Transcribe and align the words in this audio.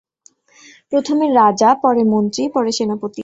প্রথমে 0.91 1.25
রাজা, 1.33 1.69
পরে 1.83 2.03
মন্ত্রী, 2.13 2.43
পরে 2.55 2.71
সেনাপতি। 2.77 3.19